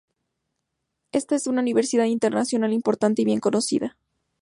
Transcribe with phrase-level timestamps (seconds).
[1.11, 3.97] Esta es una universidad internacional importante y bien conocida.